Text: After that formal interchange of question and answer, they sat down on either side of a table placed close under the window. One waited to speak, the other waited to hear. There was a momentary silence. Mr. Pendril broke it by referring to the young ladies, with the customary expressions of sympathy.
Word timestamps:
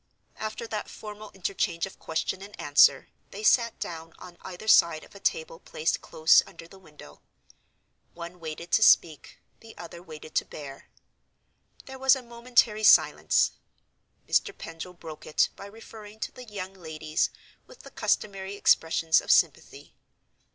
After 0.37 0.65
that 0.65 0.89
formal 0.89 1.29
interchange 1.35 1.85
of 1.85 1.99
question 1.99 2.41
and 2.41 2.59
answer, 2.59 3.09
they 3.29 3.43
sat 3.43 3.77
down 3.79 4.13
on 4.17 4.35
either 4.41 4.67
side 4.67 5.03
of 5.03 5.13
a 5.13 5.19
table 5.19 5.59
placed 5.59 6.01
close 6.01 6.41
under 6.47 6.67
the 6.67 6.79
window. 6.79 7.21
One 8.15 8.39
waited 8.39 8.71
to 8.71 8.81
speak, 8.81 9.37
the 9.59 9.77
other 9.77 10.01
waited 10.01 10.33
to 10.37 10.47
hear. 10.51 10.89
There 11.85 11.99
was 11.99 12.15
a 12.15 12.23
momentary 12.23 12.83
silence. 12.83 13.51
Mr. 14.27 14.57
Pendril 14.57 14.95
broke 14.95 15.27
it 15.27 15.49
by 15.55 15.67
referring 15.67 16.19
to 16.21 16.31
the 16.31 16.45
young 16.45 16.73
ladies, 16.73 17.29
with 17.67 17.81
the 17.83 17.91
customary 17.91 18.55
expressions 18.55 19.21
of 19.21 19.29
sympathy. 19.29 19.93